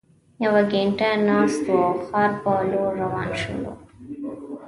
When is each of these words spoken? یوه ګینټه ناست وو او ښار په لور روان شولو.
یوه 0.43 0.61
ګینټه 0.71 1.09
ناست 1.27 1.63
وو 1.71 1.79
او 1.87 1.93
ښار 2.07 2.31
په 2.41 2.51
لور 2.71 2.91
روان 3.01 3.29
شولو. 3.39 3.73